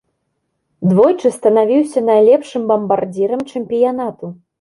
Двойчы 0.93 1.31
станавіўся 1.35 2.03
найлепшым 2.07 2.65
бамбардзірам 2.71 3.45
чэмпіянату. 3.55 4.33